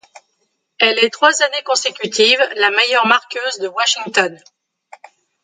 [0.79, 4.35] Elle est trois années consécutives la meilleure marqueuse de Washington.